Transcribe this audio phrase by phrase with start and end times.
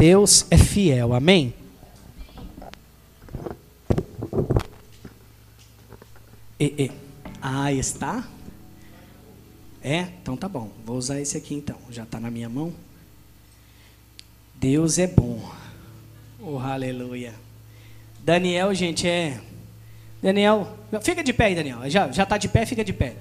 [0.00, 1.52] Deus é fiel, amém?
[6.58, 6.90] E, e.
[7.42, 8.24] Ah, está?
[9.84, 10.06] É?
[10.22, 10.70] Então tá bom.
[10.86, 11.76] Vou usar esse aqui então.
[11.90, 12.72] Já está na minha mão.
[14.54, 15.38] Deus é bom.
[16.40, 17.34] Oh, aleluia.
[18.24, 19.38] Daniel, gente, é.
[20.22, 21.90] Daniel, fica de pé aí, Daniel.
[21.90, 23.16] Já, já tá de pé, fica de pé.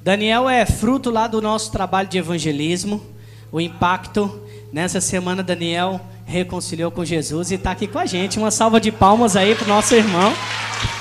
[0.00, 3.04] Daniel é fruto lá do nosso trabalho de evangelismo,
[3.50, 4.46] o impacto.
[4.72, 6.00] Nessa semana, Daniel
[6.30, 8.38] reconciliou com Jesus e está aqui com a gente.
[8.38, 10.32] Uma salva de palmas aí para o nosso irmão.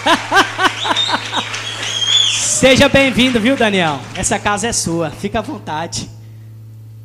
[2.33, 3.99] Seja bem-vindo, viu, Daniel?
[4.15, 6.09] Essa casa é sua, fica à vontade.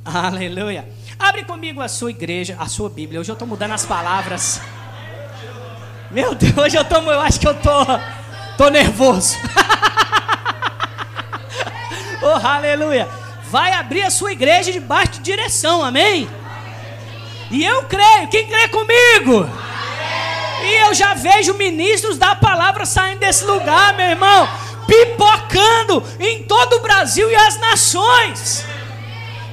[0.04, 0.88] Aleluia.
[1.18, 3.20] Abre comigo a sua igreja, a sua Bíblia.
[3.20, 4.60] Hoje eu estou mudando as palavras.
[6.10, 7.84] Meu Deus, hoje eu tô, eu acho que eu tô,
[8.56, 9.36] tô nervoso.
[12.22, 13.08] oh, aleluia.
[13.50, 16.28] Vai abrir a sua igreja debaixo de direção, amém?
[17.54, 19.48] E eu creio, quem crê comigo?
[20.64, 24.48] E eu já vejo ministros da palavra saindo desse lugar, meu irmão,
[24.88, 28.64] pipocando em todo o Brasil e as nações.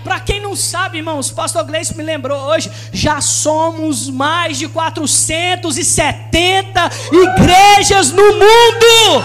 [0.04, 4.68] Para quem não sabe, irmãos, o pastor Gleice me lembrou hoje, já somos mais de
[4.68, 9.24] 470 igrejas no mundo.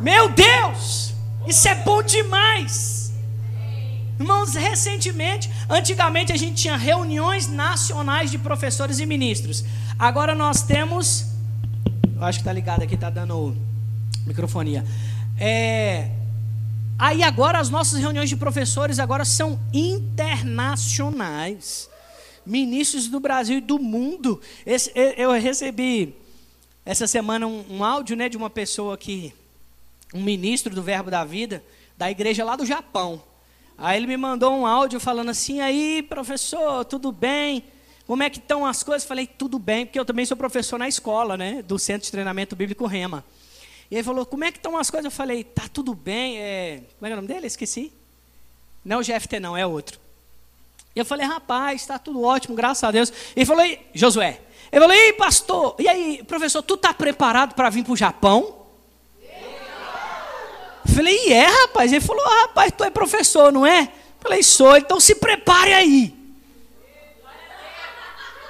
[0.00, 1.12] Meu Deus,
[1.44, 2.97] isso é bom demais.
[4.18, 9.64] Irmãos, recentemente, antigamente a gente tinha reuniões nacionais de professores e ministros.
[9.98, 11.26] Agora nós temos,
[12.16, 13.56] eu acho que está ligado aqui, está dando
[14.26, 14.84] microfonia.
[15.38, 16.10] É,
[16.98, 21.88] Aí agora as nossas reuniões de professores agora são internacionais.
[22.44, 24.40] Ministros do Brasil e do mundo.
[24.66, 26.12] Esse, eu recebi
[26.84, 29.32] essa semana um, um, áudio né, de uma pessoa que,
[30.12, 31.62] um ministro do Verbo da Vida,
[31.96, 33.22] da igreja lá do Japão.
[33.78, 37.62] Aí ele me mandou um áudio falando assim, aí professor, tudo bem?
[38.08, 39.06] Como é que estão as coisas?
[39.06, 41.62] Falei, tudo bem, porque eu também sou professor na escola, né?
[41.62, 43.24] Do Centro de Treinamento Bíblico Rema.
[43.88, 45.04] E ele falou, como é que estão as coisas?
[45.04, 46.38] Eu falei, tá tudo bem.
[46.38, 46.82] É...
[46.98, 47.46] Como é, é o nome dele?
[47.46, 47.92] Esqueci.
[48.84, 50.00] Não é o GFT, não, é outro.
[50.96, 53.12] E eu falei, rapaz, está tudo ótimo, graças a Deus.
[53.36, 54.40] Ele falou, Josué.
[54.72, 58.57] Ele falou, ei, pastor, e aí, professor, tu está preparado para vir para o Japão?
[60.94, 61.92] Falei, é, rapaz?
[61.92, 63.88] Ele falou, ah, rapaz, tu é professor, não é?
[64.20, 66.14] Falei, sou, então se prepare aí.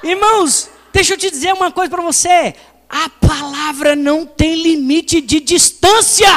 [0.02, 2.54] Irmãos, deixa eu te dizer uma coisa para você.
[2.88, 6.28] A palavra não tem limite de distância.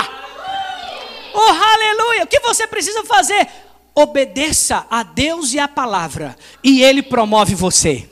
[1.34, 2.23] Oh, aleluia!
[2.23, 3.47] O que você precisa fazer?
[3.95, 8.09] Obedeça a Deus e a palavra, e Ele promove você.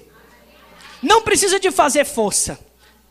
[1.02, 2.60] Não precisa de fazer força,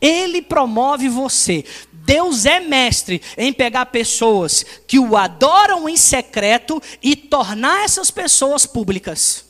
[0.01, 1.63] Ele promove você.
[2.09, 8.65] Deus é mestre em pegar pessoas que o adoram em secreto e tornar essas pessoas
[8.65, 9.45] públicas,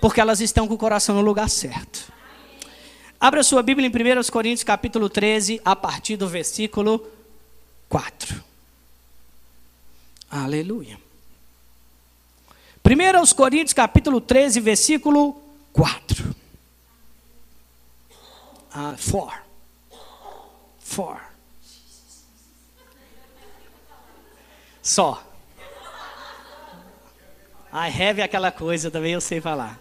[0.00, 2.12] porque elas estão com o coração no lugar certo.
[3.18, 7.04] Abra sua Bíblia em 1 Coríntios capítulo 13, a partir do versículo
[7.88, 8.40] 4.
[10.30, 10.96] Aleluia.
[12.84, 15.42] 1 Coríntios capítulo 13, versículo
[15.72, 16.36] 4.
[18.72, 19.42] Ah, 4.
[20.94, 21.31] 4.
[24.82, 25.22] Só.
[27.72, 29.78] I have aquela coisa também, eu sei falar.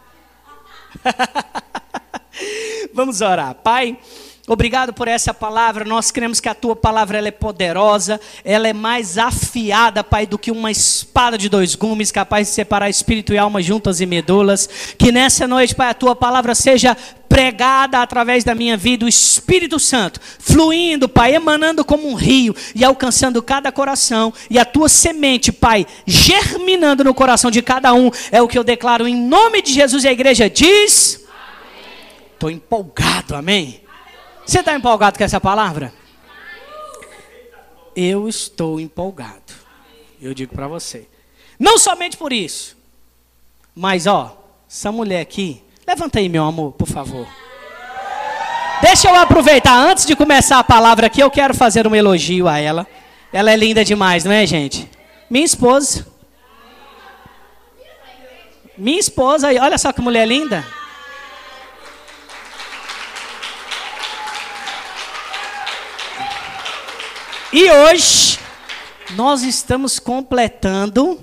[2.93, 3.55] Vamos orar.
[3.55, 3.99] Pai,
[4.51, 5.85] Obrigado por essa palavra.
[5.85, 10.37] Nós cremos que a tua palavra ela é poderosa, ela é mais afiada, Pai, do
[10.37, 14.67] que uma espada de dois gumes, capaz de separar espírito e alma juntas e medulas.
[14.97, 16.97] Que nessa noite, Pai, a tua palavra seja
[17.29, 22.83] pregada através da minha vida, o Espírito Santo, fluindo, Pai, emanando como um rio e
[22.83, 28.41] alcançando cada coração, e a tua semente, Pai, germinando no coração de cada um, é
[28.41, 31.23] o que eu declaro em nome de Jesus e a igreja diz.
[32.33, 33.79] Estou empolgado, amém?
[34.45, 35.93] Você está empolgado com essa palavra?
[37.95, 39.53] Eu estou empolgado.
[40.21, 41.07] Eu digo para você.
[41.59, 42.75] Não somente por isso,
[43.75, 44.37] mas ó,
[44.69, 47.27] essa mulher aqui, levanta aí, meu amor, por favor.
[48.81, 52.57] Deixa eu aproveitar, antes de começar a palavra aqui, eu quero fazer um elogio a
[52.57, 52.87] ela.
[53.31, 54.89] Ela é linda demais, não é, gente?
[55.29, 56.07] Minha esposa.
[58.77, 60.65] Minha esposa, olha só que mulher linda.
[67.53, 68.39] E hoje
[69.11, 71.19] nós estamos completando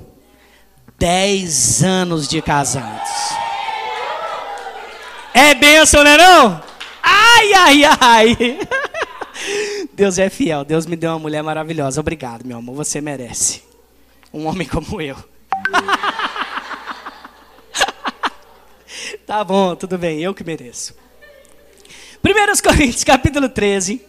[0.98, 3.10] 10 anos de casados.
[5.32, 6.62] É bênção, não é não?
[7.02, 8.36] Ai, ai, ai.
[9.94, 10.64] Deus é fiel.
[10.64, 12.00] Deus me deu uma mulher maravilhosa.
[12.00, 12.76] Obrigado, meu amor.
[12.76, 13.62] Você merece.
[14.32, 15.16] Um homem como eu.
[19.26, 20.94] Tá bom, tudo bem, eu que mereço.
[22.24, 24.02] 1 Coríntios capítulo 13,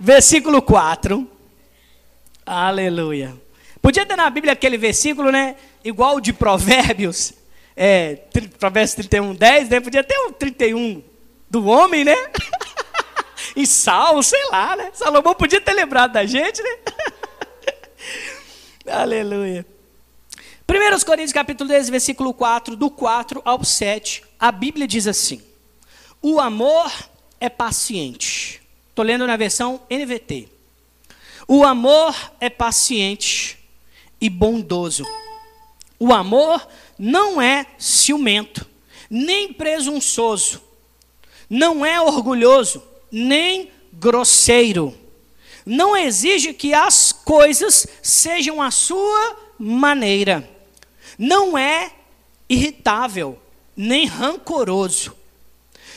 [0.00, 1.30] versículo 4.
[2.46, 3.36] Aleluia.
[3.82, 5.56] Podia ter na Bíblia aquele versículo, né?
[5.84, 7.34] Igual de Provérbios,
[7.76, 8.16] é,
[8.58, 9.80] Provérbios 31, 10, né?
[9.80, 11.02] Podia ter o 31
[11.48, 12.16] do homem, né?
[13.54, 14.90] e Sal, sei lá, né?
[14.94, 16.78] Salomão podia ter lembrado da gente, né?
[18.90, 19.66] Aleluia.
[20.68, 25.42] 1 Coríntios capítulo 10, versículo 4, do 4 ao 7, a Bíblia diz assim:
[26.22, 26.92] O amor
[27.40, 28.59] é paciente.
[29.00, 30.46] Estou lendo na versão NVT.
[31.48, 33.58] O amor é paciente
[34.20, 35.06] e bondoso.
[35.98, 36.68] O amor
[36.98, 38.66] não é ciumento,
[39.08, 40.60] nem presunçoso,
[41.48, 44.94] não é orgulhoso, nem grosseiro.
[45.64, 50.46] Não exige que as coisas sejam a sua maneira.
[51.18, 51.90] Não é
[52.50, 53.38] irritável,
[53.74, 55.16] nem rancoroso.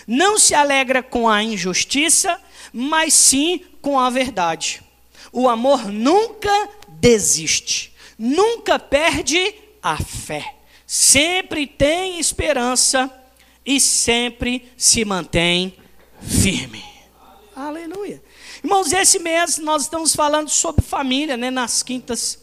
[0.07, 2.39] Não se alegra com a injustiça,
[2.71, 4.81] mas sim com a verdade.
[5.31, 10.55] O amor nunca desiste, nunca perde a fé.
[10.85, 13.11] Sempre tem esperança
[13.65, 15.75] e sempre se mantém
[16.21, 16.83] firme.
[17.55, 18.21] Aleluia.
[18.63, 22.39] Irmãos, esse mês nós estamos falando sobre família, né, nas quintas.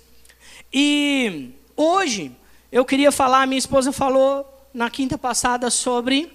[0.72, 2.30] E hoje
[2.70, 6.32] eu queria falar, minha esposa falou na quinta passada sobre.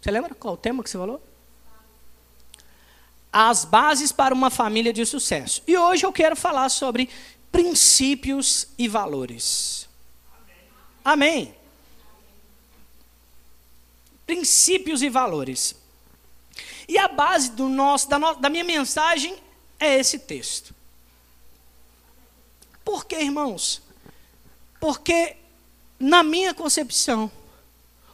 [0.00, 1.22] Você lembra qual o tema que você falou?
[3.36, 5.60] As bases para uma família de sucesso.
[5.66, 7.10] E hoje eu quero falar sobre
[7.50, 9.88] princípios e valores.
[11.04, 11.52] Amém.
[14.24, 15.74] Princípios e valores.
[16.86, 19.36] E a base do nosso, da, no, da minha mensagem
[19.80, 20.72] é esse texto.
[22.84, 23.82] Por que, irmãos?
[24.78, 25.34] Porque,
[25.98, 27.28] na minha concepção,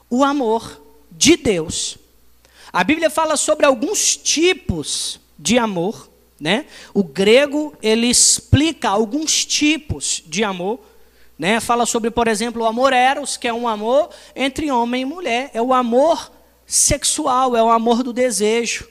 [0.08, 0.81] o amor
[1.11, 1.99] de Deus
[2.72, 6.08] a Bíblia fala sobre alguns tipos de amor,
[6.38, 6.67] né?
[6.94, 10.81] O grego ele explica alguns tipos de amor,
[11.38, 11.58] né?
[11.58, 15.50] Fala sobre, por exemplo, o amor eros, que é um amor entre homem e mulher,
[15.52, 16.31] é o amor
[16.67, 18.88] sexual, é o amor do desejo.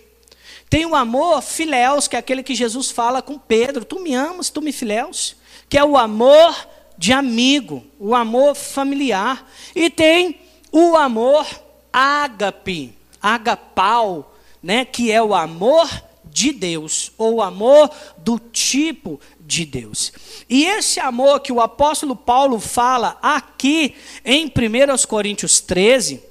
[0.69, 4.49] Tem o amor filéus, que é aquele que Jesus fala com Pedro, tu me amas,
[4.49, 5.35] tu me filéus,
[5.67, 6.55] que é o amor
[6.97, 9.49] de amigo, o amor familiar.
[9.73, 10.39] E tem
[10.71, 11.47] o amor
[11.91, 15.89] ágape, agapau, né, que é o amor
[16.25, 20.13] de Deus, ou o amor do tipo de Deus.
[20.47, 26.29] E esse amor que o apóstolo Paulo fala aqui em 1 Coríntios 13,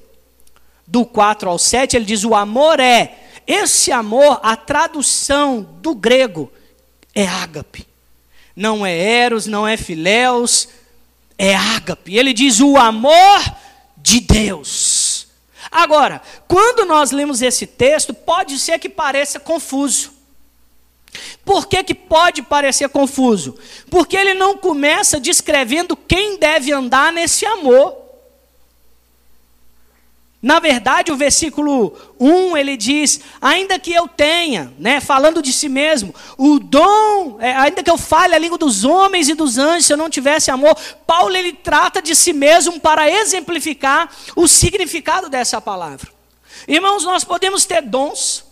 [0.89, 3.25] do 4 ao 7, ele diz: o amor é.
[3.47, 6.53] Esse amor, a tradução do grego
[7.15, 7.87] é ágape.
[8.55, 10.69] Não é eros, não é filéus,
[11.37, 12.17] é ágape.
[12.17, 13.55] Ele diz: o amor
[13.97, 14.69] de Deus.
[15.71, 20.13] Agora, quando nós lemos esse texto, pode ser que pareça confuso.
[21.45, 23.57] Por que, que pode parecer confuso?
[23.91, 28.08] Porque ele não começa descrevendo quem deve andar nesse amor.
[30.41, 35.69] Na verdade, o versículo 1 ele diz: ainda que eu tenha, né, falando de si
[35.69, 39.87] mesmo, o dom, é, ainda que eu fale a língua dos homens e dos anjos,
[39.87, 45.29] se eu não tivesse amor, Paulo ele trata de si mesmo para exemplificar o significado
[45.29, 46.09] dessa palavra.
[46.69, 48.45] Irmãos, nós podemos ter dons,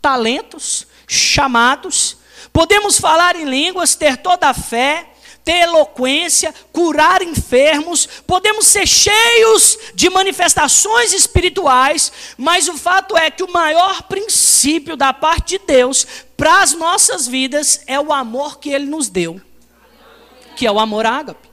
[0.00, 2.16] talentos, chamados,
[2.54, 5.06] podemos falar em línguas, ter toda a fé,
[5.48, 13.42] ter eloquência, curar enfermos, podemos ser cheios de manifestações espirituais, mas o fato é que
[13.42, 18.68] o maior princípio da parte de Deus para as nossas vidas é o amor que
[18.68, 19.40] Ele nos deu,
[20.54, 21.48] que é o amor ágape.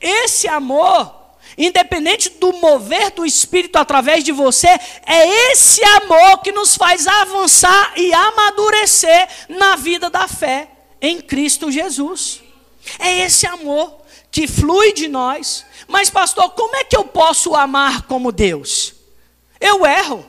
[0.00, 1.18] Esse amor
[1.58, 7.92] independente do mover do Espírito através de você, é esse amor que nos faz avançar
[7.96, 10.68] e amadurecer na vida da fé
[11.02, 12.49] em Cristo Jesus.
[12.98, 15.64] É esse amor que flui de nós.
[15.88, 18.94] Mas, pastor, como é que eu posso amar como Deus?
[19.60, 20.24] Eu erro.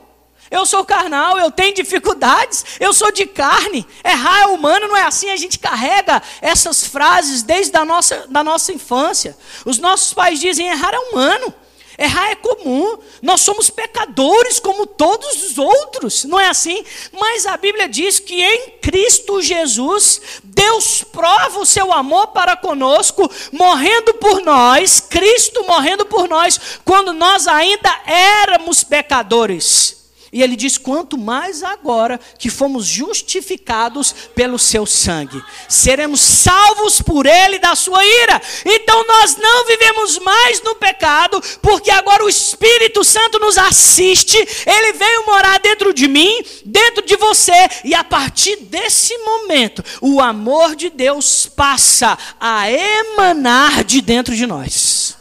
[0.50, 3.86] Eu sou carnal, eu tenho dificuldades, eu sou de carne.
[4.04, 5.30] Errar é humano, não é assim?
[5.30, 9.34] A gente carrega essas frases desde a nossa, da nossa infância.
[9.64, 11.54] Os nossos pais dizem: errar é humano.
[12.02, 16.84] Errar é comum, nós somos pecadores como todos os outros, não é assim?
[17.12, 23.30] Mas a Bíblia diz que em Cristo Jesus, Deus prova o seu amor para conosco,
[23.52, 30.01] morrendo por nós, Cristo morrendo por nós, quando nós ainda éramos pecadores.
[30.32, 37.26] E ele diz: quanto mais agora que fomos justificados pelo seu sangue, seremos salvos por
[37.26, 38.40] ele da sua ira.
[38.64, 44.94] Então nós não vivemos mais no pecado, porque agora o Espírito Santo nos assiste, ele
[44.94, 50.74] veio morar dentro de mim, dentro de você, e a partir desse momento, o amor
[50.74, 55.14] de Deus passa a emanar de dentro de nós.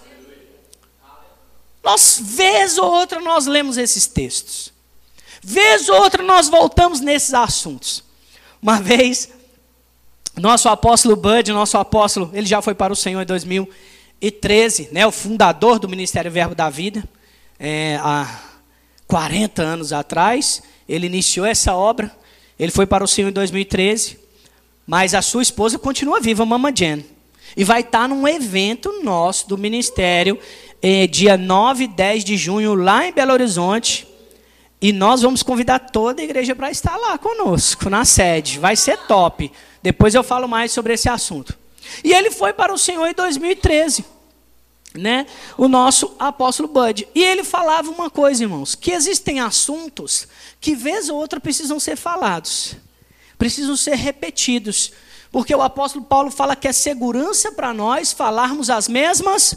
[1.83, 4.71] Nós, vez ou outra, nós lemos esses textos.
[5.43, 8.03] Vez ou outra nós voltamos nesses assuntos.
[8.61, 9.29] Uma vez,
[10.37, 15.11] nosso apóstolo Bud, nosso apóstolo, ele já foi para o Senhor em 2013, né, o
[15.11, 17.03] fundador do Ministério Verbo da Vida,
[17.59, 18.39] é, há
[19.07, 22.15] 40 anos atrás, ele iniciou essa obra,
[22.59, 24.19] ele foi para o Senhor em 2013,
[24.85, 27.03] mas a sua esposa continua viva, Mama Jen,
[27.57, 30.39] e vai estar num evento nosso do Ministério,
[30.81, 34.07] é, dia 9 e 10 de junho, lá em Belo Horizonte,
[34.81, 38.57] e nós vamos convidar toda a igreja para estar lá conosco, na sede.
[38.57, 39.51] Vai ser top.
[39.83, 41.55] Depois eu falo mais sobre esse assunto.
[42.03, 44.03] E ele foi para o Senhor em 2013.
[44.95, 45.27] Né?
[45.55, 47.07] O nosso apóstolo Bud.
[47.13, 50.27] E ele falava uma coisa, irmãos, que existem assuntos
[50.59, 52.75] que vez ou outra precisam ser falados.
[53.37, 54.93] Precisam ser repetidos.
[55.31, 59.55] Porque o apóstolo Paulo fala que é segurança para nós falarmos as mesmas.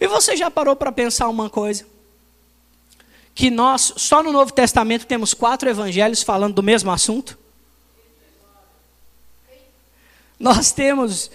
[0.00, 1.91] E você já parou para pensar uma coisa?
[3.34, 7.38] Que nós, só no Novo Testamento, temos quatro evangelhos falando do mesmo assunto?
[10.38, 11.30] Nós temos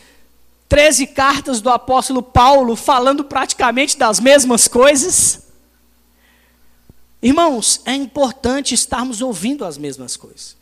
[0.68, 5.44] 13 cartas do apóstolo Paulo falando praticamente das mesmas coisas.
[7.22, 10.56] Irmãos, é importante estarmos ouvindo as mesmas coisas.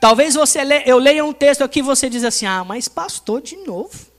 [0.00, 3.40] Talvez você le, eu leia um texto aqui e você diz assim: "Ah, mas pastor
[3.40, 4.15] de novo".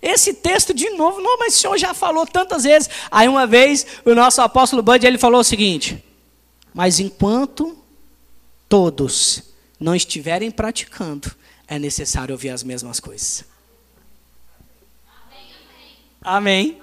[0.00, 2.90] Esse texto de novo, não, mas o senhor já falou tantas vezes.
[3.10, 6.02] Aí uma vez o nosso apóstolo Bud ele falou o seguinte:
[6.72, 7.76] Mas enquanto
[8.68, 9.42] todos
[9.80, 11.30] não estiverem praticando,
[11.66, 13.44] é necessário ouvir as mesmas coisas.
[16.22, 16.80] Amém.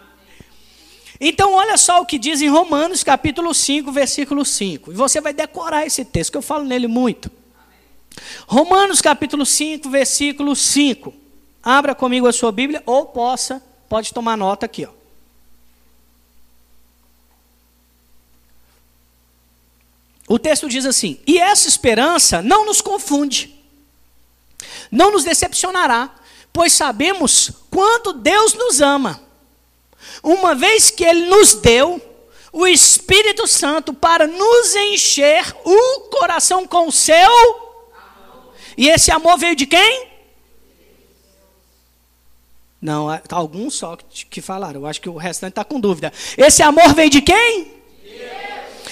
[1.19, 4.91] Então, olha só o que diz em Romanos capítulo 5, versículo 5.
[4.91, 7.29] E você vai decorar esse texto, que eu falo nele muito.
[8.47, 11.20] Romanos capítulo 5, versículo 5.
[11.63, 15.01] Abra comigo a sua Bíblia ou possa, pode tomar nota aqui, ó.
[20.27, 23.53] O texto diz assim: "E essa esperança não nos confunde,
[24.89, 26.09] não nos decepcionará,
[26.53, 29.21] pois sabemos quanto Deus nos ama,
[30.23, 32.01] uma vez que ele nos deu
[32.51, 37.71] o Espírito Santo para nos encher o coração com o seu.
[38.77, 40.10] E esse amor veio de quem?
[42.81, 43.95] Não, alguns só
[44.29, 44.81] que falaram.
[44.81, 46.11] Eu acho que o restante está com dúvida.
[46.35, 47.71] Esse amor veio de quem?
[48.03, 48.31] Deus.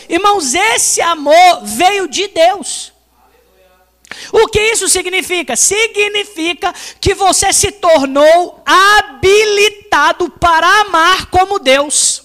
[0.08, 2.94] Irmãos, esse amor veio de Deus.
[4.32, 5.56] O que isso significa?
[5.56, 12.24] Significa que você se tornou habilitado para amar como Deus.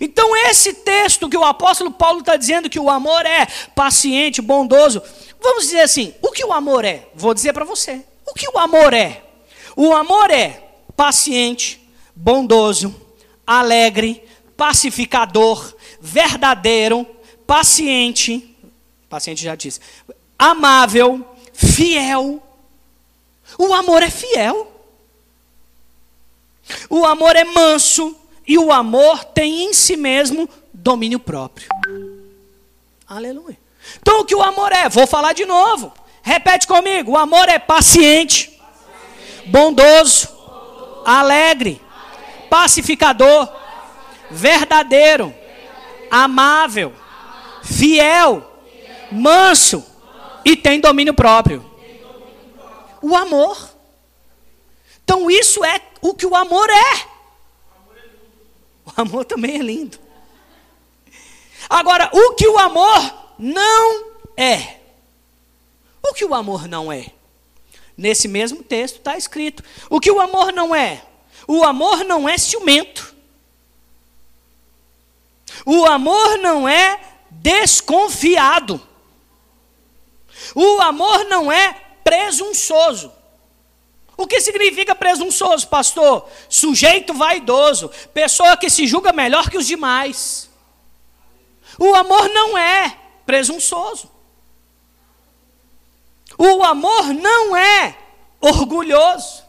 [0.00, 5.02] Então, esse texto que o apóstolo Paulo está dizendo que o amor é paciente, bondoso,
[5.40, 7.08] vamos dizer assim: o que o amor é?
[7.14, 8.04] Vou dizer para você.
[8.36, 9.22] Que o amor é?
[9.74, 10.62] O amor é
[10.96, 11.80] paciente,
[12.14, 12.94] bondoso,
[13.46, 14.22] alegre,
[14.56, 17.06] pacificador, verdadeiro,
[17.46, 18.56] paciente,
[19.08, 19.80] paciente já disse,
[20.38, 22.42] amável, fiel.
[23.58, 24.72] O amor é fiel.
[26.90, 28.16] O amor é manso
[28.46, 31.68] e o amor tem em si mesmo domínio próprio.
[33.08, 33.58] Aleluia.
[34.00, 34.88] Então o que o amor é?
[34.88, 35.92] Vou falar de novo.
[36.26, 38.60] Repete comigo: o amor é paciente,
[39.46, 40.28] bondoso,
[41.04, 41.80] alegre,
[42.50, 43.48] pacificador,
[44.28, 45.32] verdadeiro,
[46.10, 46.92] amável,
[47.62, 48.60] fiel,
[49.12, 49.86] manso
[50.44, 51.64] e tem domínio próprio.
[53.00, 53.56] O amor.
[55.04, 57.06] Então isso é o que o amor é.
[58.84, 59.96] O amor também é lindo.
[61.70, 64.85] Agora, o que o amor não é.
[66.08, 67.12] O que o amor não é?
[67.96, 71.02] Nesse mesmo texto está escrito: o que o amor não é?
[71.46, 73.14] O amor não é ciumento.
[75.64, 78.80] O amor não é desconfiado.
[80.54, 81.72] O amor não é
[82.04, 83.12] presunçoso.
[84.16, 86.28] O que significa presunçoso, pastor?
[86.48, 90.48] Sujeito vaidoso, pessoa que se julga melhor que os demais.
[91.78, 92.96] O amor não é
[93.26, 94.15] presunçoso.
[96.38, 97.96] O amor não é
[98.40, 99.42] orgulhoso.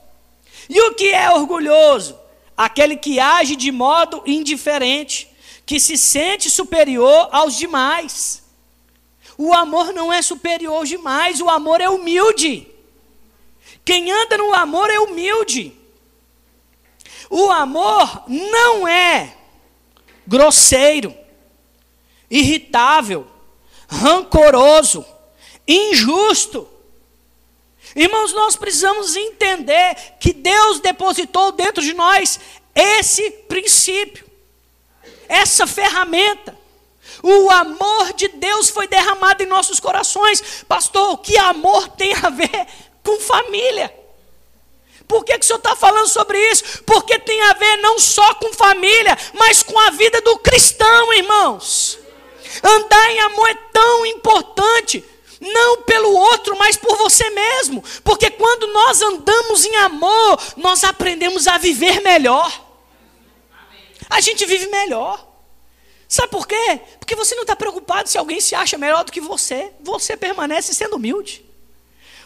[0.70, 2.18] E o que é orgulhoso?
[2.56, 5.30] Aquele que age de modo indiferente,
[5.66, 8.44] que se sente superior aos demais.
[9.38, 12.68] O amor não é superior aos demais, o amor é humilde.
[13.86, 15.74] Quem anda no amor é humilde.
[17.30, 19.36] O amor não é
[20.26, 21.16] grosseiro,
[22.30, 23.28] irritável,
[23.88, 25.06] rancoroso,
[25.68, 26.68] injusto.
[27.98, 32.40] Irmãos, nós precisamos entender que Deus depositou dentro de nós
[32.76, 34.24] esse princípio,
[35.28, 36.56] essa ferramenta.
[37.24, 40.64] O amor de Deus foi derramado em nossos corações.
[40.68, 42.68] Pastor, o que amor tem a ver
[43.04, 43.92] com família?
[45.08, 46.84] Por que, que o senhor está falando sobre isso?
[46.84, 51.98] Porque tem a ver não só com família, mas com a vida do cristão, irmãos.
[52.62, 55.04] Andar em amor é tão importante,
[55.40, 57.84] não pelo outro, mas por você mesmo.
[58.04, 62.66] Porque quando nós andamos em amor, nós aprendemos a viver melhor.
[64.10, 65.26] A gente vive melhor.
[66.08, 66.80] Sabe por quê?
[67.00, 69.72] Porque você não está preocupado se alguém se acha melhor do que você.
[69.82, 71.46] Você permanece sendo humilde.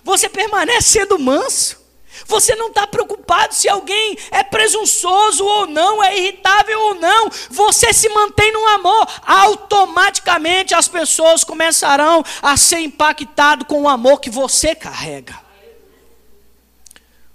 [0.03, 1.80] Você permanece sendo manso.
[2.25, 7.29] Você não está preocupado se alguém é presunçoso ou não, é irritável ou não.
[7.49, 9.07] Você se mantém no amor.
[9.25, 15.39] Automaticamente as pessoas começarão a ser impactadas com o amor que você carrega.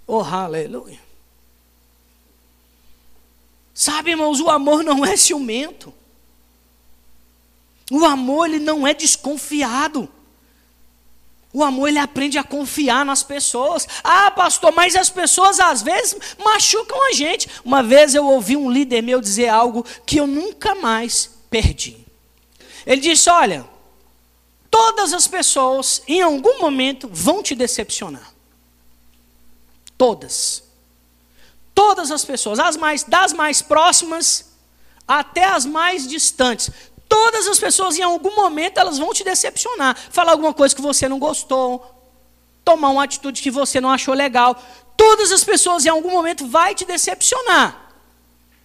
[0.07, 1.01] Oh, aleluia.
[3.75, 5.93] Sabe, irmãos, o amor não é ciumento.
[7.91, 10.09] O amor ele não é desconfiado.
[11.57, 13.89] O amor ele aprende a confiar nas pessoas.
[14.05, 17.49] Ah, pastor, mas as pessoas às vezes machucam a gente.
[17.65, 21.97] Uma vez eu ouvi um líder meu dizer algo que eu nunca mais perdi.
[22.85, 23.65] Ele disse: Olha,
[24.71, 28.35] todas as pessoas em algum momento vão te decepcionar.
[29.97, 30.63] Todas.
[31.75, 34.53] Todas as pessoas, as mais das mais próximas
[35.09, 36.71] até as mais distantes.
[37.09, 39.97] Todas as pessoas, em algum momento, elas vão te decepcionar.
[40.11, 41.85] Falar alguma coisa que você não gostou,
[42.65, 44.61] tomar uma atitude que você não achou legal.
[44.97, 47.93] Todas as pessoas, em algum momento, vai te decepcionar.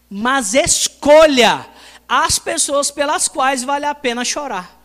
[0.10, 1.66] Mas escolha
[2.08, 4.81] as pessoas pelas quais vale a pena chorar.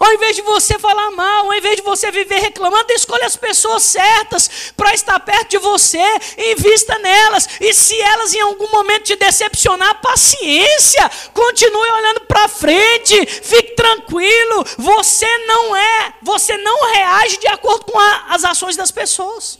[0.00, 3.82] Ao invés de você falar mal, ao invés de você viver reclamando, escolha as pessoas
[3.82, 6.02] certas para estar perto de você,
[6.38, 7.46] invista nelas.
[7.60, 14.64] E se elas em algum momento te decepcionar, paciência, continue olhando para frente, fique tranquilo.
[14.78, 19.58] Você não é, você não reage de acordo com a, as ações das pessoas.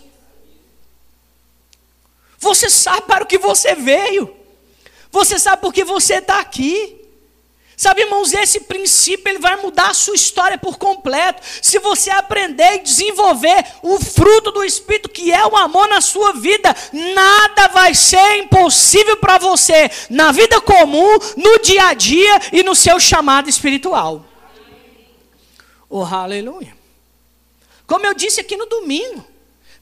[2.38, 4.34] Você sabe para o que você veio.
[5.12, 6.99] Você sabe por que você está aqui.
[7.80, 11.40] Sabe, irmãos, esse princípio ele vai mudar a sua história por completo.
[11.62, 16.34] Se você aprender e desenvolver o fruto do Espírito, que é o amor na sua
[16.34, 22.62] vida, nada vai ser impossível para você na vida comum, no dia a dia e
[22.62, 24.26] no seu chamado espiritual.
[25.88, 26.76] Oh, aleluia.
[27.86, 29.24] Como eu disse aqui no domingo,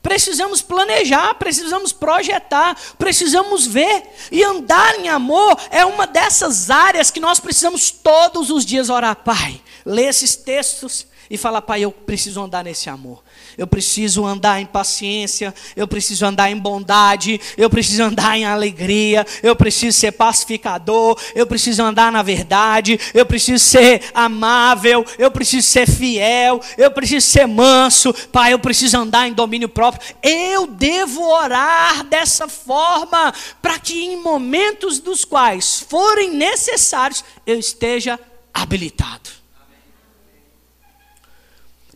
[0.02, 4.02] Precisamos planejar, precisamos projetar, precisamos ver.
[4.30, 9.16] E andar em amor é uma dessas áreas que nós precisamos todos os dias orar.
[9.16, 13.22] Pai, lê esses textos e fala, Pai, eu preciso andar nesse amor
[13.58, 19.26] eu preciso andar em paciência, eu preciso andar em bondade, eu preciso andar em alegria,
[19.42, 25.66] eu preciso ser pacificador, eu preciso andar na verdade, eu preciso ser amável, eu preciso
[25.66, 30.14] ser fiel, eu preciso ser manso, Pai, eu preciso andar em domínio próprio.
[30.22, 38.18] Eu devo orar dessa forma, para que em momentos dos quais forem necessários, eu esteja
[38.54, 39.37] habilitado.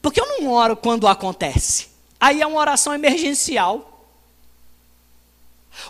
[0.03, 1.87] Porque eu não oro quando acontece.
[2.21, 3.88] Aí é uma oração emergencial.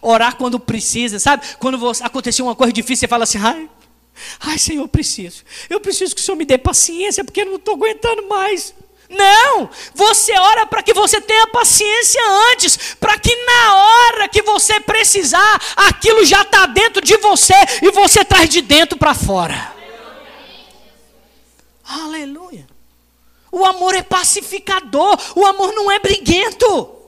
[0.00, 1.44] Orar quando precisa, sabe?
[1.58, 3.68] Quando você, aconteceu uma coisa difícil, você fala assim: ai,
[4.38, 5.42] ai, Senhor, eu preciso.
[5.68, 8.74] Eu preciso que o Senhor me dê paciência, porque eu não estou aguentando mais.
[9.08, 12.20] Não, você ora para que você tenha paciência
[12.52, 17.90] antes, para que na hora que você precisar, aquilo já está dentro de você e
[17.90, 19.74] você traz de dentro para fora.
[21.84, 22.71] Aleluia.
[23.52, 27.02] O amor é pacificador, o amor não é briguento.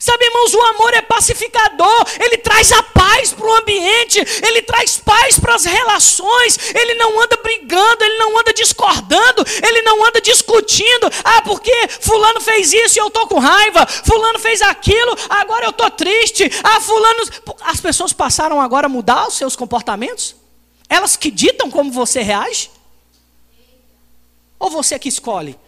[0.00, 4.96] Sabe, irmãos, o amor é pacificador, ele traz a paz para o ambiente, ele traz
[4.96, 10.18] paz para as relações, ele não anda brigando, ele não anda discordando, ele não anda
[10.20, 11.06] discutindo.
[11.22, 15.70] Ah, porque Fulano fez isso e eu estou com raiva, Fulano fez aquilo, agora eu
[15.70, 16.50] estou triste.
[16.64, 17.20] Ah, Fulano.
[17.60, 20.34] As pessoas passaram agora a mudar os seus comportamentos?
[20.88, 22.70] Elas que ditam como você reage?
[24.60, 25.58] Ou você que escolhe?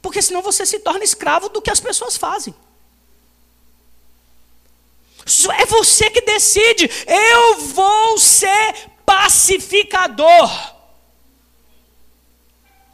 [0.00, 2.54] Porque senão você se torna escravo do que as pessoas fazem.
[5.58, 6.88] É você que decide.
[7.06, 10.78] Eu vou ser pacificador.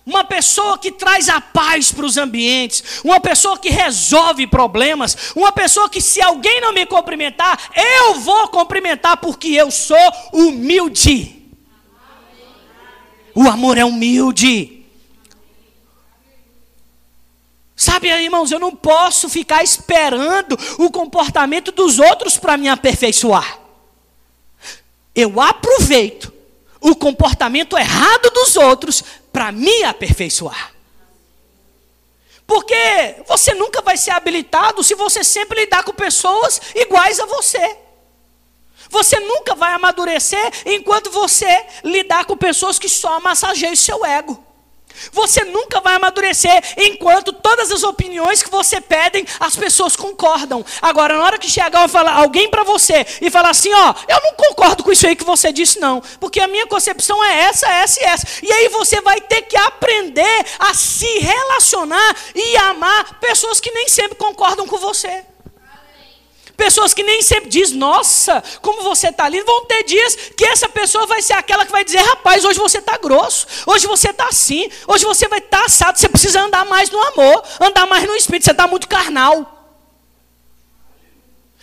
[0.07, 5.51] Uma pessoa que traz a paz para os ambientes, uma pessoa que resolve problemas, uma
[5.53, 9.97] pessoa que, se alguém não me cumprimentar, eu vou cumprimentar porque eu sou
[10.33, 11.43] humilde.
[13.35, 14.74] O amor é humilde.
[17.85, 23.59] Sabe, irmãos, eu não posso ficar esperando o comportamento dos outros para me aperfeiçoar.
[25.15, 26.33] Eu aproveito
[26.81, 30.73] o comportamento errado dos outros para me aperfeiçoar.
[32.47, 37.77] Porque você nunca vai ser habilitado se você sempre lidar com pessoas iguais a você.
[38.89, 44.43] Você nunca vai amadurecer enquanto você lidar com pessoas que só massageiam seu ego.
[45.13, 50.65] Você nunca vai amadurecer enquanto todas as opiniões que você pedem, as pessoas concordam.
[50.81, 54.83] Agora, na hora que chegar alguém para você e falar assim, ó, eu não concordo
[54.83, 58.05] com isso aí que você disse, não, porque a minha concepção é essa, essa e
[58.05, 58.27] essa.
[58.43, 63.89] E aí você vai ter que aprender a se relacionar e amar pessoas que nem
[63.89, 65.25] sempre concordam com você.
[66.57, 69.45] Pessoas que nem sempre diz, nossa, como você está lindo.
[69.45, 72.79] Vão ter dias que essa pessoa vai ser aquela que vai dizer, rapaz, hoje você
[72.79, 76.65] está grosso, hoje você está assim, hoje você vai estar tá assado, você precisa andar
[76.65, 79.51] mais no amor, andar mais no espírito, você está muito carnal.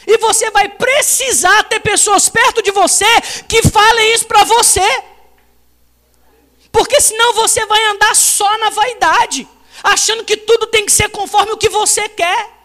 [0.05, 3.05] E você vai precisar ter pessoas perto de você
[3.47, 5.03] que falem isso para você.
[6.71, 9.47] Porque senão você vai andar só na vaidade,
[9.83, 12.60] achando que tudo tem que ser conforme o que você quer.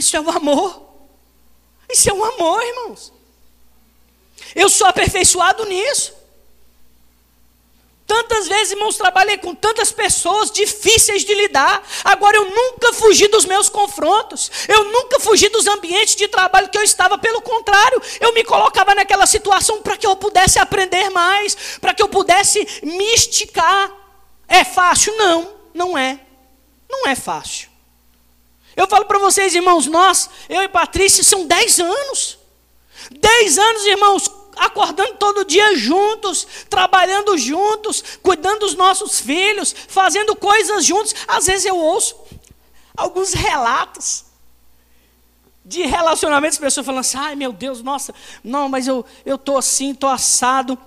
[0.00, 0.80] Isso é o amor.
[1.92, 3.12] Isso é um amor, irmãos.
[4.54, 6.14] Eu sou aperfeiçoado nisso.
[8.06, 11.86] Tantas vezes, irmãos, trabalhei com tantas pessoas difíceis de lidar.
[12.02, 14.50] Agora eu nunca fugi dos meus confrontos.
[14.66, 17.18] Eu nunca fugi dos ambientes de trabalho que eu estava.
[17.18, 22.02] Pelo contrário, eu me colocava naquela situação para que eu pudesse aprender mais, para que
[22.02, 23.92] eu pudesse me esticar.
[24.48, 25.14] É fácil?
[25.18, 26.18] Não, não é.
[26.88, 27.69] Não é fácil.
[28.76, 32.38] Eu falo para vocês, irmãos, nós, eu e Patrícia, são dez anos.
[33.10, 40.84] Dez anos, irmãos, acordando todo dia juntos, trabalhando juntos, cuidando dos nossos filhos, fazendo coisas
[40.84, 41.14] juntos.
[41.26, 42.16] Às vezes eu ouço
[42.96, 44.24] alguns relatos
[45.64, 50.10] de relacionamentos, pessoas falando assim, ai meu Deus, nossa, não, mas eu estou assim, estou
[50.10, 50.78] assado.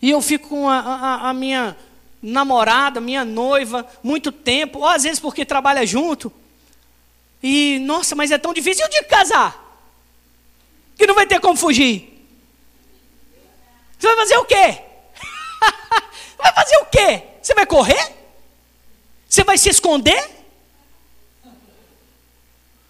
[0.00, 1.76] E eu fico com a, a, a minha
[2.20, 6.32] namorada, minha noiva, muito tempo, ou às vezes porque trabalha junto.
[7.42, 9.64] E, nossa, mas é tão difícil de casar.
[10.96, 12.26] Que não vai ter como fugir.
[13.98, 14.82] Você vai fazer o quê?
[16.38, 17.22] vai fazer o quê?
[17.40, 18.16] Você vai correr?
[19.28, 20.30] Você vai se esconder?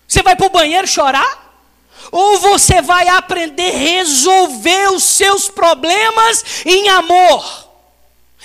[0.07, 1.47] Você vai para o banheiro chorar?
[2.11, 7.69] Ou você vai aprender a resolver os seus problemas em amor?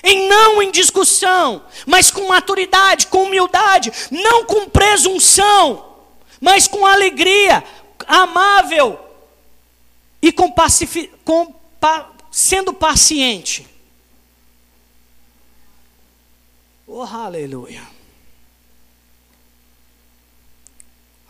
[0.03, 5.92] em não em discussão, mas com maturidade, com humildade, não com presunção
[6.43, 7.63] mas com alegria,
[8.05, 8.99] amável
[10.21, 13.65] e com pacifi, com, pa, sendo paciente.
[16.85, 17.87] Oh, aleluia.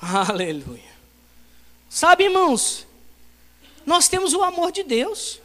[0.02, 0.92] Aleluia.
[1.88, 2.88] Sabe, irmãos,
[3.86, 5.40] nós temos o amor de Deus.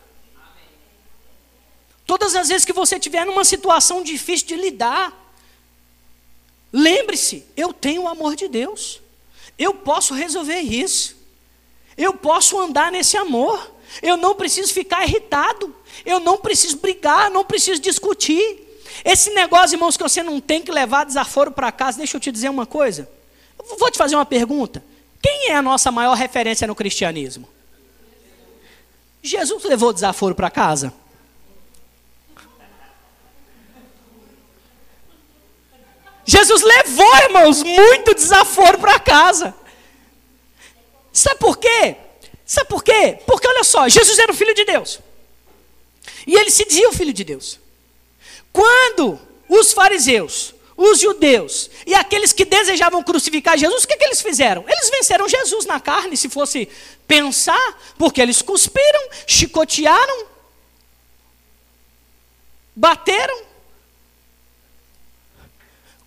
[2.06, 5.12] Todas as vezes que você estiver numa situação difícil de lidar,
[6.72, 9.02] lembre-se, eu tenho o amor de Deus.
[9.58, 11.16] Eu posso resolver isso.
[11.96, 13.74] Eu posso andar nesse amor.
[14.00, 15.74] Eu não preciso ficar irritado.
[16.06, 18.64] Eu não preciso brigar, não preciso discutir.
[19.04, 22.30] Esse negócio, irmãos, que você não tem que levar desaforo para casa, deixa eu te
[22.30, 23.08] dizer uma coisa.
[23.58, 24.84] Eu vou te fazer uma pergunta.
[25.20, 27.48] Quem é a nossa maior referência no cristianismo?
[29.22, 30.92] Jesus levou desaforo para casa?
[36.28, 39.54] Jesus levou, irmãos, muito desaforo para casa.
[41.10, 41.96] Sabe por quê?
[42.44, 43.18] Sabe por quê?
[43.26, 45.00] Porque olha só, Jesus era o filho de Deus.
[46.26, 47.58] E ele se dizia o filho de Deus.
[48.52, 54.20] Quando os fariseus, os judeus e aqueles que desejavam crucificar Jesus, o que, que eles
[54.20, 54.66] fizeram?
[54.68, 56.68] Eles venceram Jesus na carne, se fosse
[57.06, 60.26] pensar, porque eles cuspiram, chicotearam,
[62.76, 63.47] bateram,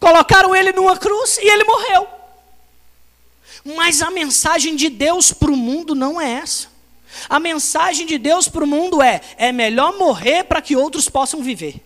[0.01, 2.07] Colocaram ele numa cruz e ele morreu.
[3.63, 6.69] Mas a mensagem de Deus para o mundo não é essa.
[7.29, 11.43] A mensagem de Deus para o mundo é: é melhor morrer para que outros possam
[11.43, 11.83] viver.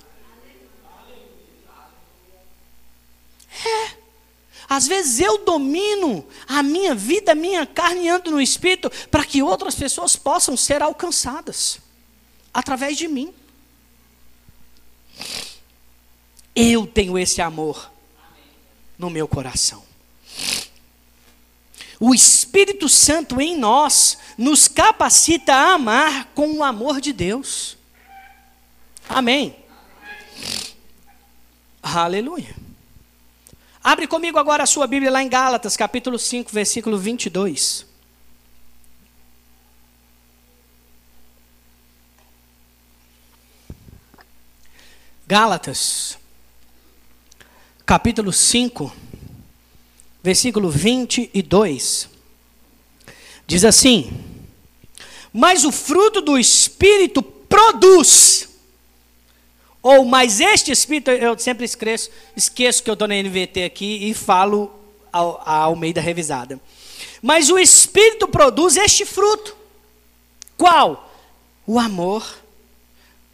[3.66, 4.06] É.
[4.70, 9.44] Às vezes eu domino a minha vida, a minha carne ando no espírito para que
[9.44, 11.80] outras pessoas possam ser alcançadas
[12.54, 13.34] através de mim.
[16.56, 17.94] Eu tenho esse amor
[18.98, 19.84] no meu coração.
[22.00, 27.78] O Espírito Santo em nós nos capacita a amar com o amor de Deus.
[29.08, 29.56] Amém.
[31.82, 32.56] Aleluia.
[33.84, 37.86] Abre comigo agora a sua Bíblia lá em Gálatas, capítulo 5, versículo 22.
[45.28, 46.18] Gálatas,
[47.86, 48.92] capítulo 5,
[50.24, 52.10] versículo 22.
[53.46, 54.12] Diz assim:
[55.32, 58.50] Mas o fruto do Espírito produz
[59.88, 64.16] ou, mas este Espírito, eu sempre esqueço, esqueço que eu estou na NVT aqui e
[64.16, 64.74] falo
[65.14, 66.60] ao, ao meio da revisada.
[67.22, 69.56] Mas o Espírito produz este fruto.
[70.58, 71.14] Qual?
[71.68, 72.26] O amor,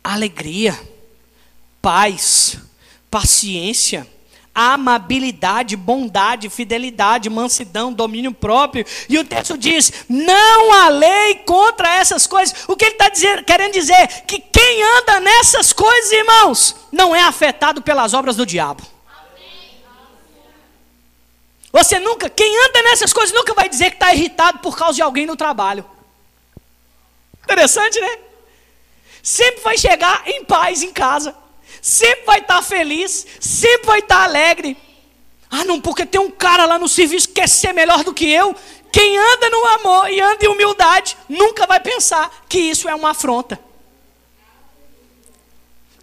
[0.03, 0.77] alegria,
[1.81, 2.57] paz,
[3.09, 4.05] paciência,
[4.53, 8.85] amabilidade, bondade, fidelidade, mansidão, domínio próprio.
[9.07, 12.65] E o texto diz: não há lei contra essas coisas.
[12.67, 13.09] O que ele está
[13.43, 14.07] querendo dizer?
[14.25, 18.83] Que quem anda nessas coisas, irmãos, não é afetado pelas obras do diabo.
[21.71, 25.01] Você nunca, quem anda nessas coisas, nunca vai dizer que está irritado por causa de
[25.01, 25.85] alguém no trabalho.
[27.45, 28.19] Interessante, né?
[29.23, 31.40] Sempre vai chegar em paz em casa
[31.81, 34.77] sempre vai estar feliz, sempre vai estar alegre.
[35.49, 38.29] Ah, não, porque tem um cara lá no serviço que quer ser melhor do que
[38.31, 38.55] eu.
[38.91, 43.11] Quem anda no amor e anda em humildade nunca vai pensar que isso é uma
[43.11, 43.59] afronta.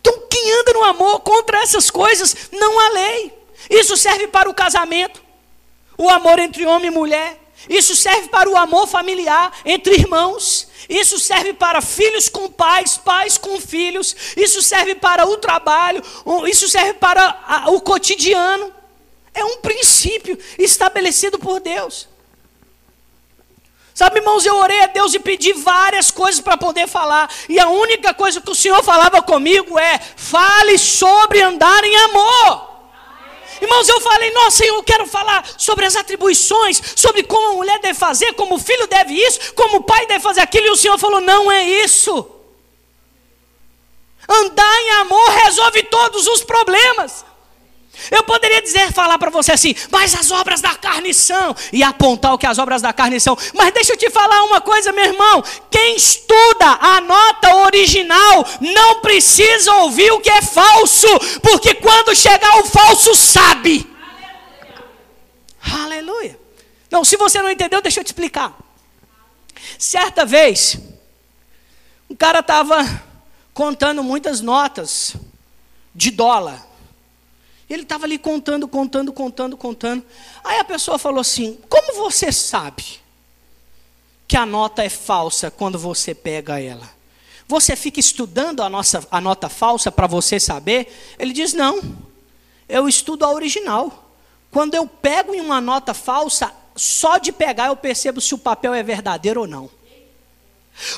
[0.00, 3.38] Então, quem anda no amor contra essas coisas, não há lei.
[3.70, 5.22] Isso serve para o casamento,
[5.96, 7.38] o amor entre homem e mulher.
[7.68, 10.67] Isso serve para o amor familiar entre irmãos.
[10.88, 14.14] Isso serve para filhos com pais, pais com filhos.
[14.36, 16.02] Isso serve para o trabalho.
[16.46, 18.74] Isso serve para o cotidiano.
[19.32, 22.08] É um princípio estabelecido por Deus.
[23.94, 27.28] Sabe, irmãos, eu orei a Deus e pedi várias coisas para poder falar.
[27.48, 32.67] E a única coisa que o Senhor falava comigo é: fale sobre andar em amor.
[33.60, 37.98] Irmãos, eu falei, nossa, eu quero falar sobre as atribuições, sobre como a mulher deve
[37.98, 40.98] fazer, como o filho deve isso, como o pai deve fazer aquilo, e o Senhor
[40.98, 42.30] falou: não é isso.
[44.28, 47.24] Andar em amor resolve todos os problemas.
[48.10, 52.32] Eu poderia dizer, falar para você assim, mas as obras da carne são, e apontar
[52.32, 53.36] o que as obras da carne são.
[53.54, 59.00] Mas deixa eu te falar uma coisa, meu irmão: quem estuda a nota original não
[59.00, 61.08] precisa ouvir o que é falso,
[61.42, 63.86] porque quando chegar o falso, sabe.
[65.60, 65.84] Aleluia.
[65.84, 66.40] Aleluia.
[66.90, 68.56] Não, se você não entendeu, deixa eu te explicar.
[69.78, 70.78] Certa vez,
[72.08, 73.02] um cara estava
[73.52, 75.14] contando muitas notas
[75.94, 76.67] de dólar.
[77.68, 80.04] Ele estava ali contando, contando, contando, contando.
[80.42, 83.00] Aí a pessoa falou assim: Como você sabe
[84.26, 86.88] que a nota é falsa quando você pega ela?
[87.46, 91.14] Você fica estudando a, nossa, a nota falsa para você saber?
[91.18, 91.80] Ele diz: Não,
[92.68, 94.06] eu estudo a original.
[94.50, 98.72] Quando eu pego em uma nota falsa, só de pegar eu percebo se o papel
[98.72, 99.70] é verdadeiro ou não.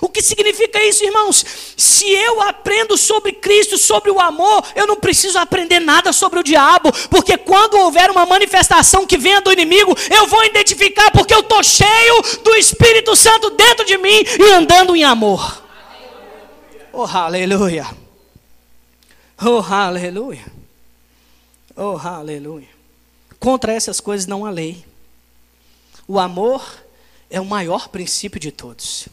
[0.00, 1.44] O que significa isso, irmãos?
[1.76, 6.42] Se eu aprendo sobre Cristo, sobre o amor, eu não preciso aprender nada sobre o
[6.42, 11.40] diabo, porque quando houver uma manifestação que venha do inimigo, eu vou identificar, porque eu
[11.40, 15.62] estou cheio do Espírito Santo dentro de mim e andando em amor.
[16.92, 17.86] Oh, aleluia!
[19.42, 20.44] Oh, aleluia!
[21.76, 22.68] Oh, aleluia!
[23.38, 24.84] Contra essas coisas não há lei.
[26.06, 26.62] O amor
[27.30, 29.08] é o maior princípio de todos.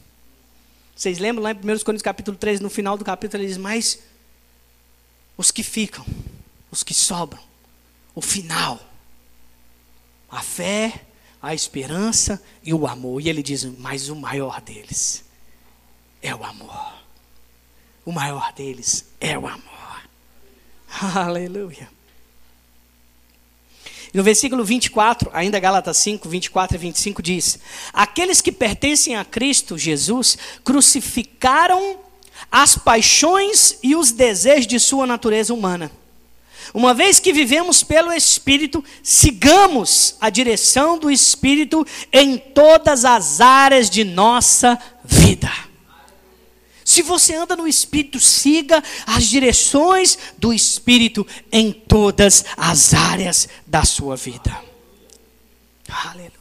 [0.97, 3.99] Vocês lembram lá em 1 Coríntios capítulo 13, no final do capítulo, ele diz, mas
[5.38, 6.03] os que ficam,
[6.71, 7.39] os que sobram,
[8.15, 8.79] o final,
[10.27, 11.05] a fé,
[11.39, 13.21] a esperança e o amor.
[13.21, 15.23] E ele diz, mas o maior deles
[16.19, 16.95] é o amor.
[18.03, 20.01] O maior deles é o amor.
[21.15, 21.96] Aleluia.
[24.17, 27.60] No versículo 24, ainda Gálatas 5, 24 e 25 diz:
[27.93, 31.97] Aqueles que pertencem a Cristo Jesus crucificaram
[32.51, 35.91] as paixões e os desejos de sua natureza humana.
[36.73, 43.88] Uma vez que vivemos pelo Espírito, sigamos a direção do Espírito em todas as áreas
[43.88, 45.66] de nossa vida.
[46.97, 53.86] Se você anda no Espírito, siga as direções do Espírito em todas as áreas da
[53.86, 54.60] sua vida.
[55.88, 56.31] Aleluia.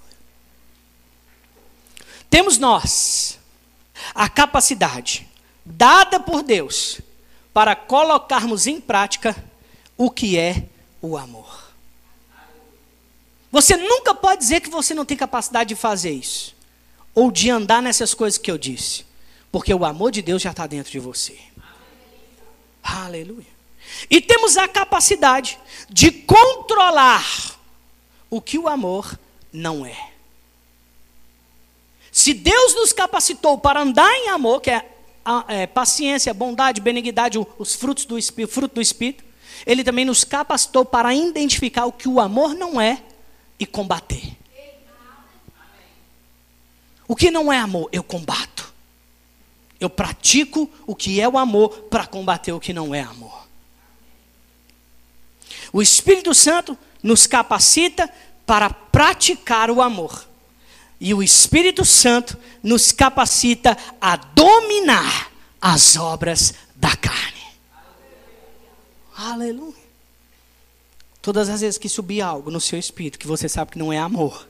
[2.31, 3.38] Temos nós
[4.14, 5.29] a capacidade
[5.62, 7.03] dada por Deus
[7.53, 9.37] para colocarmos em prática
[9.95, 10.71] o que é
[11.03, 11.66] o amor.
[13.53, 16.57] Você nunca pode dizer que você não tem capacidade de fazer isso,
[17.14, 19.06] ou de andar nessas coisas que eu disse,
[19.57, 21.38] porque o amor de Deus já está dentro de você.
[22.83, 23.47] Aleluia.
[24.11, 27.25] E temos a capacidade de controlar
[28.29, 29.19] o que o amor
[29.51, 30.11] não é.
[32.12, 34.87] Se Deus nos capacitou para andar em amor, que é,
[35.49, 39.25] é paciência, bondade, benignidade, os frutos do fruto do Espírito,
[39.64, 43.03] Ele também nos capacitou para identificar o que o amor não é
[43.59, 44.37] e combater.
[47.09, 48.56] O que não é amor, eu combato.
[49.79, 53.47] Eu pratico o que é o amor para combater o que não é amor.
[55.73, 58.11] O Espírito Santo nos capacita
[58.47, 60.27] para praticar o amor.
[60.99, 67.43] E o Espírito Santo nos capacita a dominar as obras da carne.
[69.15, 69.75] Aleluia.
[71.21, 73.99] Todas as vezes que subir algo no seu espírito que você sabe que não é
[73.99, 74.49] amor,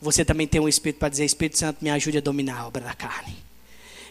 [0.00, 2.84] você também tem um espírito para dizer: Espírito Santo, me ajude a dominar a obra
[2.84, 3.49] da carne.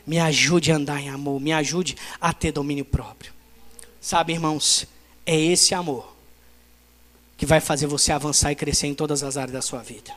[0.09, 3.31] Me ajude a andar em amor, me ajude a ter domínio próprio.
[4.01, 4.87] Sabe, irmãos,
[5.23, 6.15] é esse amor
[7.37, 10.11] que vai fazer você avançar e crescer em todas as áreas da sua vida.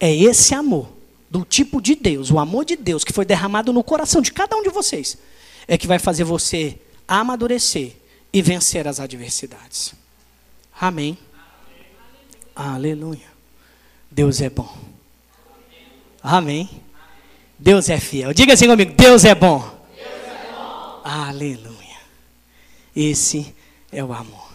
[0.00, 0.88] É esse amor,
[1.28, 4.56] do tipo de Deus, o amor de Deus que foi derramado no coração de cada
[4.56, 5.18] um de vocês,
[5.68, 7.96] é que vai fazer você amadurecer
[8.32, 9.92] e vencer as adversidades.
[10.80, 11.18] Amém.
[12.56, 13.28] Aleluia.
[14.10, 14.74] Deus é bom.
[16.22, 16.82] Amém.
[17.58, 18.32] Deus é fiel.
[18.32, 19.60] Diga assim comigo: Deus é bom.
[19.94, 21.00] Deus é bom.
[21.04, 21.98] Aleluia.
[22.94, 23.54] Esse
[23.92, 24.52] é o amor.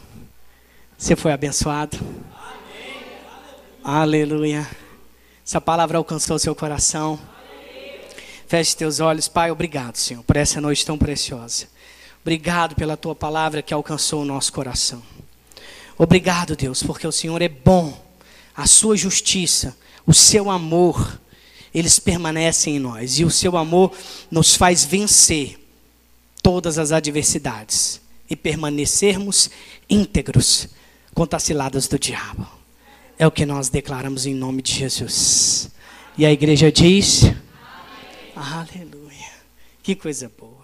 [0.97, 1.97] Você foi abençoado?
[1.97, 2.93] Amém.
[3.83, 4.67] Aleluia.
[5.45, 7.19] Essa palavra alcançou seu coração.
[7.73, 7.99] Amém.
[8.47, 9.49] Feche teus olhos, Pai.
[9.49, 11.67] Obrigado, Senhor, por essa noite tão preciosa.
[12.21, 15.01] Obrigado pela tua palavra que alcançou o nosso coração.
[15.97, 17.97] Obrigado, Deus, porque o Senhor é bom,
[18.55, 21.19] a sua justiça, o seu amor,
[21.73, 23.91] eles permanecem em nós, e o seu amor
[24.29, 25.59] nos faz vencer
[26.41, 29.49] todas as adversidades e permanecermos
[29.89, 30.69] íntegros
[31.13, 32.47] contra as ciladas do diabo.
[33.17, 35.69] É o que nós declaramos em nome de Jesus.
[36.17, 37.37] E a igreja diz: Amém.
[38.35, 39.31] Aleluia.
[39.83, 40.58] Que coisa boa.